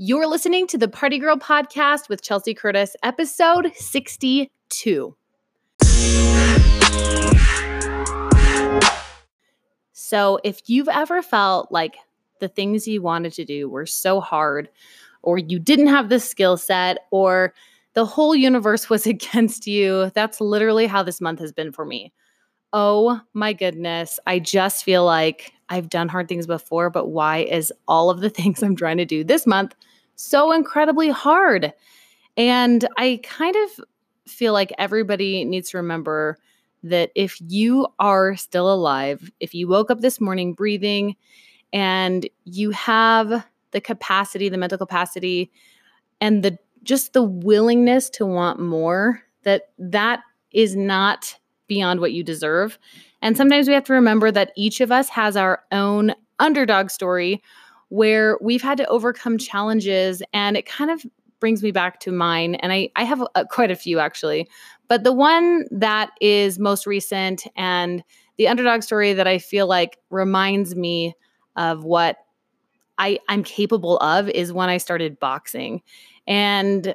[0.00, 5.16] You're listening to the Party Girl podcast with Chelsea Curtis, episode 62.
[9.92, 11.96] So, if you've ever felt like
[12.38, 14.68] the things you wanted to do were so hard,
[15.22, 17.52] or you didn't have the skill set, or
[17.94, 22.12] the whole universe was against you, that's literally how this month has been for me.
[22.72, 24.20] Oh my goodness.
[24.26, 28.30] I just feel like I've done hard things before, but why is all of the
[28.38, 29.74] things I'm trying to do this month
[30.16, 31.72] so incredibly hard?
[32.36, 33.84] And I kind of
[34.30, 36.38] feel like everybody needs to remember
[36.84, 41.16] that if you are still alive, if you woke up this morning breathing
[41.72, 45.50] and you have the capacity, the mental capacity,
[46.20, 50.20] and the just the willingness to want more, that that
[50.52, 51.37] is not
[51.68, 52.78] beyond what you deserve.
[53.22, 57.42] And sometimes we have to remember that each of us has our own underdog story
[57.88, 61.04] where we've had to overcome challenges and it kind of
[61.40, 64.48] brings me back to mine and I I have a, quite a few actually.
[64.88, 68.02] But the one that is most recent and
[68.36, 71.14] the underdog story that I feel like reminds me
[71.56, 72.18] of what
[72.98, 75.82] I I'm capable of is when I started boxing.
[76.26, 76.94] And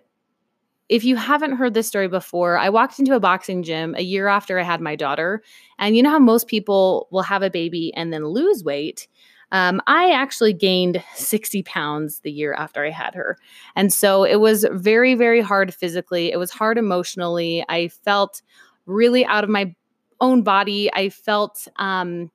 [0.89, 4.27] if you haven't heard this story before, I walked into a boxing gym a year
[4.27, 5.41] after I had my daughter.
[5.79, 9.07] And you know how most people will have a baby and then lose weight?
[9.51, 13.37] Um, I actually gained 60 pounds the year after I had her.
[13.75, 16.31] And so it was very, very hard physically.
[16.31, 17.63] It was hard emotionally.
[17.69, 18.41] I felt
[18.87, 19.73] really out of my
[20.19, 20.91] own body.
[20.93, 22.31] I felt um,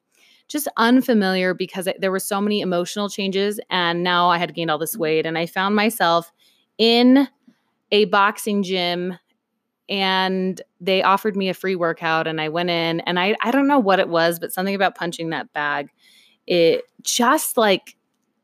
[0.47, 3.59] just unfamiliar because there were so many emotional changes.
[3.69, 5.27] And now I had gained all this weight.
[5.27, 6.33] And I found myself
[6.79, 7.29] in
[7.91, 9.19] a boxing gym
[9.89, 13.69] and they offered me a free workout and I went in and I I don't
[13.69, 15.89] know what it was but something about punching that bag
[16.47, 17.97] it just like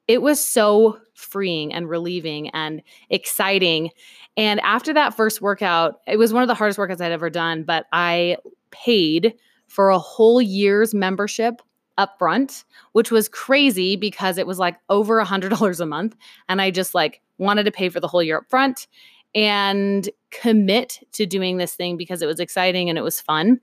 [0.08, 3.90] it was so freeing and relieving and exciting.
[4.36, 7.64] And after that first workout it was one of the hardest workouts I'd ever done
[7.64, 8.38] but I
[8.70, 9.34] paid
[9.68, 11.60] for a whole year's membership
[11.96, 16.16] up front which was crazy because it was like over a hundred dollars a month
[16.48, 18.86] and I just like wanted to pay for the whole year up front
[19.34, 23.60] and commit to doing this thing because it was exciting and it was fun.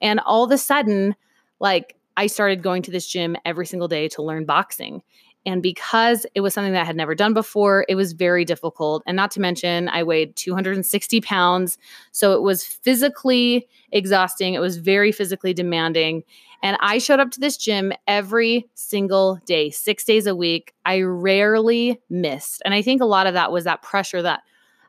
[0.00, 1.14] And all of a sudden,
[1.60, 5.02] like I started going to this gym every single day to learn boxing.
[5.44, 9.02] And because it was something that I had never done before, it was very difficult.
[9.06, 11.78] And not to mention, I weighed 260 pounds.
[12.12, 14.54] So it was physically exhausting.
[14.54, 16.22] It was very physically demanding.
[16.62, 20.74] And I showed up to this gym every single day, six days a week.
[20.84, 22.62] I rarely missed.
[22.64, 24.42] And I think a lot of that was that pressure that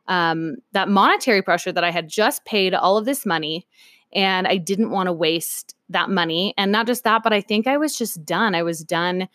[0.08, 3.68] um, that monetary pressure that I had just paid all of this money
[4.14, 6.54] and I didn't want to waste that money.
[6.58, 8.56] And not just that, but I think I was just done.
[8.56, 9.28] I was done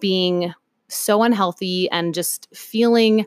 [0.00, 0.52] being
[0.88, 3.26] so unhealthy and just feeling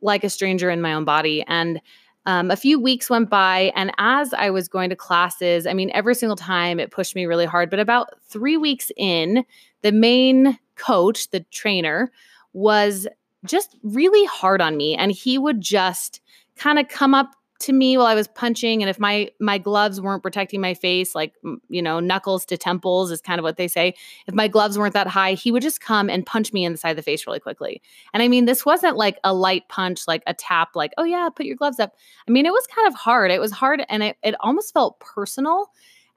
[0.00, 1.44] like a stranger in my own body.
[1.48, 1.80] And
[2.26, 5.90] um, a few weeks went by, and as I was going to classes, I mean,
[5.92, 7.68] every single time it pushed me really hard.
[7.68, 9.44] But about three weeks in,
[9.82, 12.10] the main coach, the trainer,
[12.54, 13.06] was
[13.44, 14.94] just really hard on me.
[14.94, 16.20] And he would just
[16.56, 20.00] kind of come up to me while I was punching and if my my gloves
[20.00, 21.34] weren't protecting my face like
[21.68, 23.94] you know knuckles to temples is kind of what they say
[24.26, 26.78] if my gloves weren't that high he would just come and punch me in the
[26.78, 27.80] side of the face really quickly
[28.12, 31.28] and I mean this wasn't like a light punch like a tap like oh yeah
[31.34, 31.94] put your gloves up
[32.28, 34.98] I mean it was kind of hard it was hard and it, it almost felt
[34.98, 35.70] personal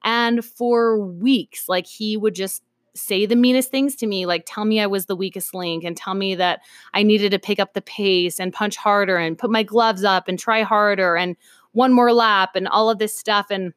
[0.04, 2.64] and for weeks like he would just
[2.98, 5.96] say the meanest things to me, like tell me I was the weakest link and
[5.96, 6.62] tell me that
[6.94, 10.28] I needed to pick up the pace and punch harder and put my gloves up
[10.28, 11.36] and try harder and
[11.74, 13.48] one more lap and all of this stuff.
[13.50, 13.74] And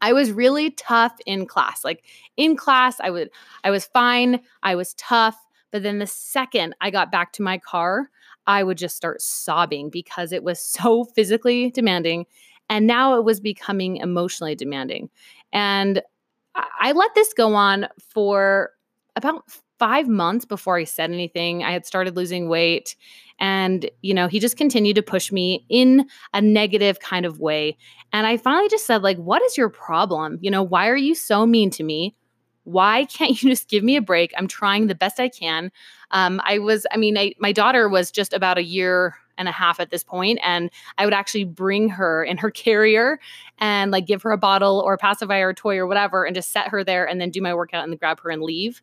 [0.00, 1.84] I was really tough in class.
[1.84, 2.04] Like
[2.36, 3.30] in class, I would
[3.64, 5.36] I was fine, I was tough,
[5.70, 8.10] but then the second I got back to my car,
[8.46, 12.26] I would just start sobbing because it was so physically demanding
[12.68, 15.10] and now it was becoming emotionally demanding.
[15.52, 16.02] And
[16.54, 18.70] I let this go on for
[19.16, 19.44] about
[19.78, 21.64] five months before I said anything.
[21.64, 22.94] I had started losing weight.
[23.40, 27.76] And, you know, he just continued to push me in a negative kind of way.
[28.12, 30.38] And I finally just said, like, what is your problem?
[30.40, 32.14] You know, why are you so mean to me?
[32.64, 34.32] Why can't you just give me a break?
[34.36, 35.70] I'm trying the best I can.
[36.10, 39.52] Um, I was, I mean, I, my daughter was just about a year and a
[39.52, 43.18] half at this point and i would actually bring her in her carrier
[43.58, 46.52] and like give her a bottle or a pacifier or toy or whatever and just
[46.52, 48.82] set her there and then do my workout and then grab her and leave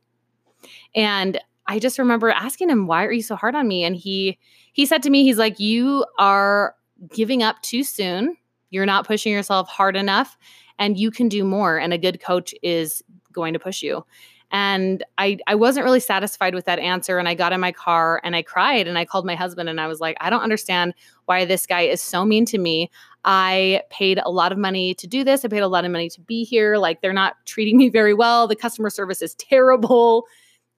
[0.96, 4.38] and i just remember asking him why are you so hard on me and he
[4.74, 6.76] he said to me he's like you are
[7.14, 8.36] giving up too soon
[8.70, 10.38] you're not pushing yourself hard enough
[10.78, 14.04] and you can do more and a good coach is going to push you
[14.52, 17.20] And I, I wasn't really satisfied with that answer.
[17.20, 19.80] And I got in my car and I cried and I called my husband and
[19.80, 20.94] I was like, I don't understand
[21.26, 22.90] why this guy is so mean to me.
[23.26, 25.46] I paid a lot of money to do this.
[25.46, 26.78] I paid a lot of money to be here.
[26.78, 28.48] Like, they're not treating me very well.
[28.48, 30.26] The customer service is terrible.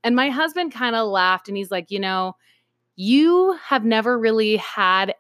[0.04, 2.36] And my husband kind of laughed and he's like, you know,
[2.98, 5.14] you have never really had,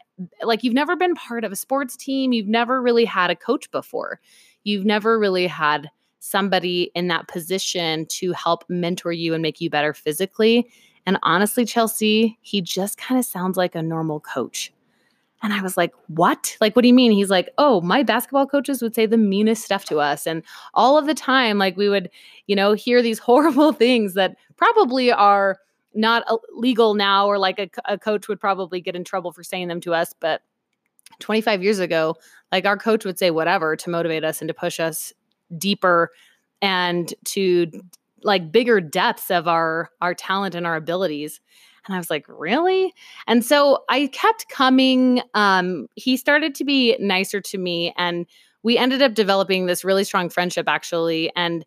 [0.44, 2.34] like, you've never been part of a sports team.
[2.34, 4.20] You've never really had a coach before.
[4.64, 5.90] You've never really had
[6.22, 10.70] somebody in that position to help mentor you and make you better physically.
[11.08, 14.72] And honestly, Chelsea, he just kind of sounds like a normal coach.
[15.42, 16.56] And I was like, what?
[16.62, 17.12] Like, what do you mean?
[17.12, 20.28] He's like, oh, my basketball coaches would say the meanest stuff to us.
[20.28, 20.44] And
[20.76, 22.12] all of the time, like, we would,
[22.46, 25.58] you know, hear these horrible things that probably are
[25.96, 26.24] not
[26.54, 29.82] legal now, or like a, a coach would probably get in trouble for saying them
[29.82, 30.14] to us.
[30.20, 30.44] But
[31.20, 32.16] 25 years ago,
[32.52, 35.12] like, our coach would say whatever to motivate us and to push us
[35.58, 36.12] deeper
[36.62, 37.72] and to
[38.24, 41.40] like bigger depths of our our talent and our abilities.
[41.86, 42.94] And i was like really?
[43.28, 48.26] And so i kept coming um he started to be nicer to me and
[48.64, 51.32] we ended up developing this really strong friendship actually.
[51.36, 51.66] And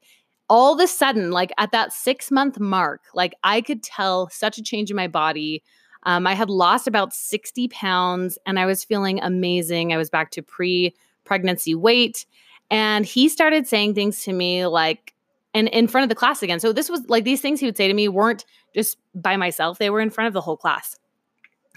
[0.49, 4.59] all of a sudden like at that six month mark like i could tell such
[4.59, 5.63] a change in my body.
[6.05, 9.93] Um, i had lost about 60 pounds and i was feeling amazing.
[9.93, 10.95] I was back to pre
[11.25, 12.27] pregnancy weight
[12.71, 15.15] and he started saying things to me like,
[15.53, 16.59] and in front of the class again.
[16.59, 18.45] So this was like these things he would say to me weren't
[18.75, 20.97] just by myself, they were in front of the whole class.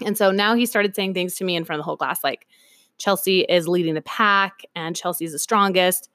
[0.04, 2.24] And so now he started saying things to me in front of the whole class,
[2.24, 2.46] like
[2.98, 6.10] Chelsea is leading the pack and Chelsea's the strongest,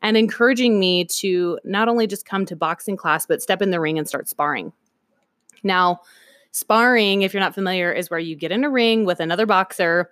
[0.00, 3.80] and encouraging me to not only just come to boxing class, but step in the
[3.80, 4.72] ring and start sparring.
[5.64, 6.02] Now,
[6.52, 10.10] sparring, if you're not familiar, is where you get in a ring with another boxer,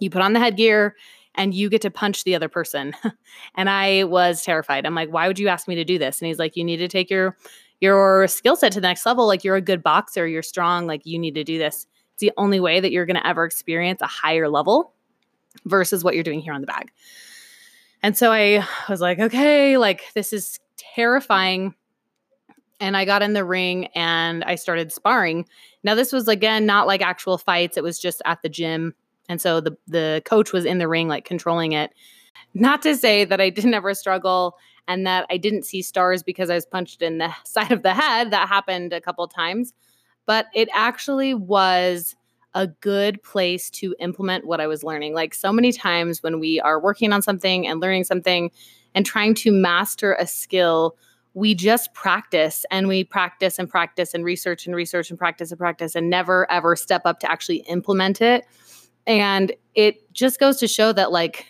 [0.00, 0.96] you put on the headgear,
[1.36, 2.94] and you get to punch the other person.
[3.54, 4.86] and I was terrified.
[4.86, 6.20] I'm like, why would you ask me to do this?
[6.20, 7.36] And he's like, you need to take your
[7.80, 9.26] your skill set to the next level.
[9.26, 11.86] Like you're a good boxer, you're strong, like you need to do this.
[12.14, 14.94] It's the only way that you're going to ever experience a higher level
[15.66, 16.90] versus what you're doing here on the bag.
[18.02, 21.74] And so I was like, okay, like this is terrifying.
[22.80, 25.46] And I got in the ring and I started sparring.
[25.82, 28.94] Now, this was again not like actual fights, it was just at the gym
[29.28, 31.92] and so the the coach was in the ring like controlling it.
[32.54, 34.56] Not to say that I didn't ever struggle
[34.88, 37.94] and that I didn't see stars because I was punched in the side of the
[37.94, 38.30] head.
[38.30, 39.72] That happened a couple times,
[40.26, 42.14] but it actually was
[42.54, 45.14] a good place to implement what I was learning.
[45.14, 48.50] Like so many times when we are working on something and learning something
[48.94, 50.96] and trying to master a skill,
[51.34, 55.58] we just practice and we practice and practice and research and research and practice and
[55.58, 58.46] practice and never ever step up to actually implement it.
[59.06, 61.46] And it just goes to show that, like,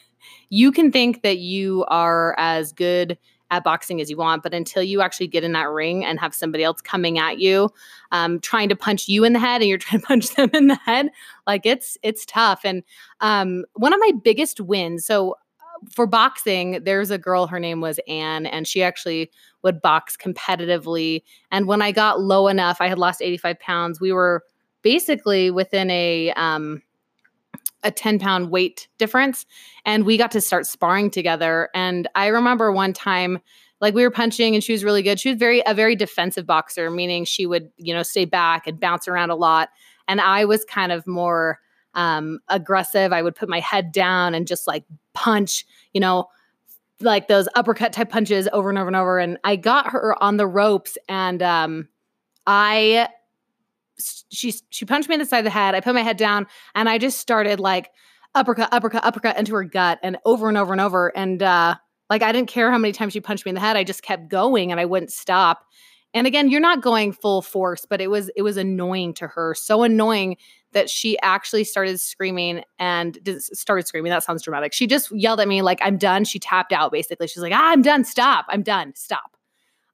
[0.51, 3.19] you can think that you are as good
[3.51, 6.35] at boxing as you want, but until you actually get in that ring and have
[6.35, 7.71] somebody else coming at you,
[8.13, 10.67] um, trying to punch you in the head, and you're trying to punch them in
[10.67, 11.09] the head,
[11.47, 12.61] like it's it's tough.
[12.65, 12.83] And
[13.21, 15.35] um, one of my biggest wins, so uh,
[15.91, 19.31] for boxing, there's a girl, her name was Anne, and she actually
[19.63, 21.23] would box competitively.
[21.53, 24.01] And when I got low enough, I had lost 85 pounds.
[24.01, 24.43] We were
[24.83, 26.83] basically within a um,
[27.87, 29.47] a 10 pound weight difference.
[29.85, 31.71] And we got to start sparring together.
[31.75, 33.39] And I remember one time,
[33.81, 35.21] like we were punching and she was really good.
[35.21, 38.81] She was very, a very defensive boxer, meaning she would, you know, stay back and
[38.81, 39.69] bounce around a lot.
[40.09, 41.61] And I was kind of more
[41.95, 43.13] um, aggressive.
[43.13, 44.85] I would put my head down and just like
[45.15, 46.29] punch, you know,
[47.01, 49.19] like those uppercut type punches over and over and over.
[49.19, 51.89] And I got her on the ropes and um,
[52.47, 53.09] I
[54.31, 55.75] she she punched me in the side of the head.
[55.75, 57.91] I put my head down and I just started like
[58.35, 61.17] uppercut, uppercut, uppercut into her gut and over and over and over.
[61.17, 61.77] And uh,
[62.11, 63.77] like I didn't care how many times she punched me in the head.
[63.77, 65.65] I just kept going and I wouldn't stop.
[66.15, 69.55] And again, you're not going full force, but it was it was annoying to her.
[69.55, 70.37] So annoying
[70.73, 74.11] that she actually started screaming and started screaming.
[74.11, 74.73] That sounds dramatic.
[74.73, 76.25] She just yelled at me like I'm done.
[76.25, 77.27] She tapped out basically.
[77.27, 78.05] She's like, ah, "I'm done.
[78.05, 78.47] Stop.
[78.49, 78.95] I'm done.
[78.95, 79.37] Stop."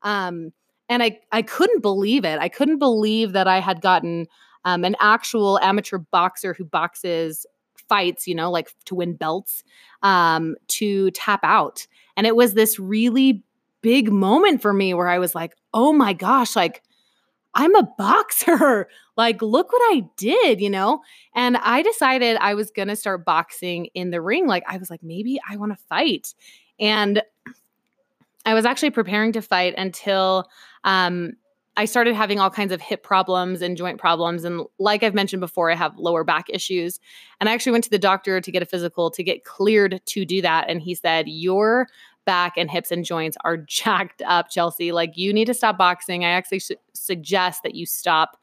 [0.03, 0.53] Um
[0.89, 2.39] and I I couldn't believe it.
[2.39, 4.27] I couldn't believe that I had gotten
[4.65, 7.47] um, an actual amateur boxer who boxes
[7.89, 9.65] fights, you know, like to win belts,
[10.03, 11.87] um, to tap out,
[12.17, 13.43] and it was this really
[13.83, 16.83] big moment for me where I was like, oh my gosh, like.
[17.55, 18.89] I'm a boxer.
[19.15, 21.03] Like, look what I did, you know?
[21.35, 24.47] And I decided I was going to start boxing in the ring.
[24.47, 26.33] Like, I was like, maybe I want to fight.
[26.81, 27.23] And
[28.47, 30.49] I was actually preparing to fight until
[30.85, 31.35] um,
[31.77, 34.45] I started having all kinds of hip problems and joint problems.
[34.45, 37.01] And like I've mentioned before, I have lower back issues.
[37.41, 40.25] And I actually went to the doctor to get a physical to get cleared to
[40.25, 40.69] do that.
[40.69, 41.89] And he said, Your
[42.27, 44.93] back and hips and joints are jacked up, Chelsea.
[44.93, 46.25] Like you need to stop boxing.
[46.25, 48.37] I actually su- suggest that you stop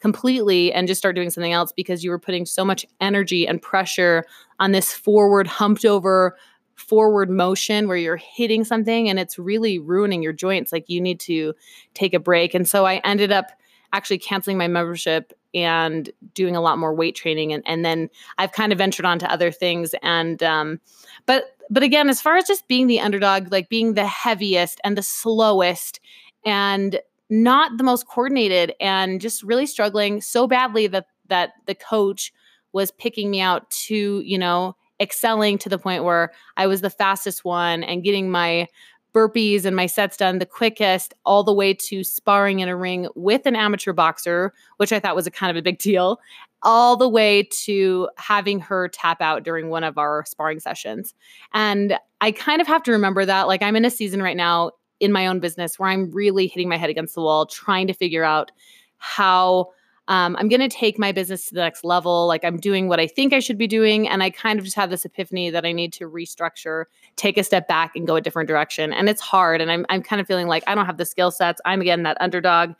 [0.00, 3.60] completely and just start doing something else because you were putting so much energy and
[3.60, 4.24] pressure
[4.58, 6.36] on this forward humped over
[6.80, 11.20] forward motion where you're hitting something and it's really ruining your joints like you need
[11.20, 11.54] to
[11.94, 12.54] take a break.
[12.54, 13.50] And so i ended up
[13.92, 18.08] actually canceling my membership and doing a lot more weight training and, and then
[18.38, 20.80] i've kind of ventured on to other things and um,
[21.26, 24.96] but but again as far as just being the underdog like being the heaviest and
[24.96, 25.98] the slowest
[26.44, 32.32] and not the most coordinated and just really struggling so badly that that the coach
[32.72, 36.90] was picking me out to, you know, excelling to the point where I was the
[36.90, 38.68] fastest one and getting my
[39.12, 43.08] burpees and my sets done the quickest, all the way to sparring in a ring
[43.16, 46.20] with an amateur boxer, which I thought was a kind of a big deal,
[46.62, 51.14] all the way to having her tap out during one of our sparring sessions.
[51.54, 53.48] And I kind of have to remember that.
[53.48, 56.68] Like, I'm in a season right now in my own business where I'm really hitting
[56.68, 58.52] my head against the wall, trying to figure out
[58.98, 59.70] how
[60.10, 62.26] um, I'm going to take my business to the next level.
[62.26, 64.08] Like I'm doing what I think I should be doing.
[64.08, 67.44] And I kind of just have this epiphany that I need to restructure, take a
[67.44, 68.92] step back and go a different direction.
[68.92, 69.60] And it's hard.
[69.60, 71.60] And I'm, I'm kind of feeling like I don't have the skill sets.
[71.64, 72.72] I'm again that underdog.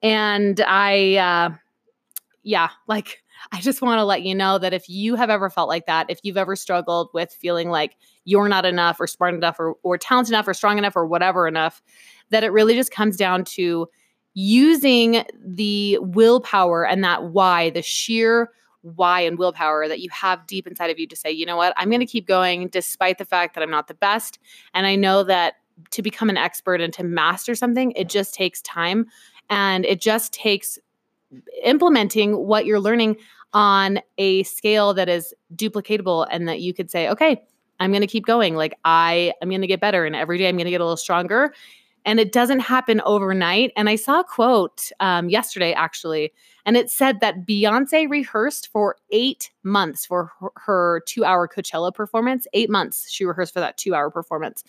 [0.00, 1.56] And I, uh,
[2.44, 5.68] yeah, like I just want to let you know that if you have ever felt
[5.68, 9.58] like that, if you've ever struggled with feeling like you're not enough or smart enough
[9.58, 11.82] or, or talented enough or strong enough or whatever enough,
[12.30, 13.88] that it really just comes down to
[14.34, 18.50] using the willpower and that why, the sheer
[18.82, 21.74] why and willpower that you have deep inside of you to say, you know what,
[21.76, 24.38] I'm going to keep going despite the fact that I'm not the best.
[24.72, 25.54] And I know that
[25.90, 29.06] to become an expert and to master something, it just takes time
[29.48, 30.78] and it just takes
[31.62, 33.16] implementing what you're learning
[33.52, 37.42] on a scale that is duplicatable and that you could say, okay,
[37.80, 38.54] I'm going to keep going.
[38.56, 40.84] Like I am going to get better and every day I'm going to get a
[40.84, 41.52] little stronger.
[42.04, 43.72] And it doesn't happen overnight.
[43.76, 46.32] And I saw a quote um, yesterday, actually,
[46.64, 51.94] and it said that Beyonce rehearsed for eight months for her, her two hour Coachella
[51.94, 52.46] performance.
[52.52, 54.64] Eight months she rehearsed for that two hour performance.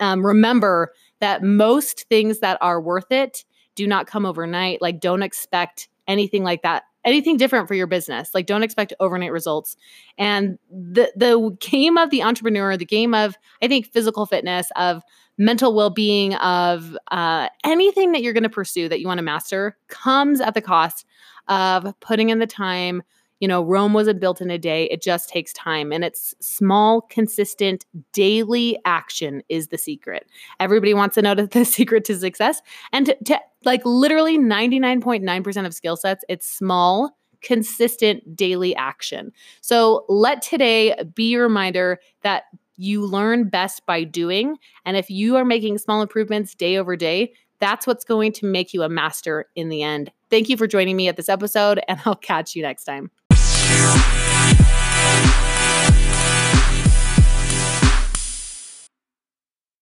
[0.00, 4.82] Um, remember that most things that are worth it do not come overnight.
[4.82, 9.32] Like, don't expect anything like that anything different for your business like don't expect overnight
[9.32, 9.76] results
[10.18, 15.02] and the the game of the entrepreneur the game of i think physical fitness of
[15.38, 19.76] mental well-being of uh, anything that you're going to pursue that you want to master
[19.88, 21.06] comes at the cost
[21.48, 23.02] of putting in the time
[23.42, 24.84] you know, Rome wasn't built in a day.
[24.84, 25.90] It just takes time.
[25.92, 30.28] And it's small, consistent, daily action is the secret.
[30.60, 32.62] Everybody wants to know the secret to success.
[32.92, 39.32] And to, to like literally 99.9% of skill sets, it's small, consistent daily action.
[39.60, 42.44] So let today be your reminder that
[42.76, 44.56] you learn best by doing.
[44.84, 48.74] And if you are making small improvements day over day, that's what's going to make
[48.74, 50.10] you a master in the end.
[50.30, 53.10] Thank you for joining me at this episode, and I'll catch you next time.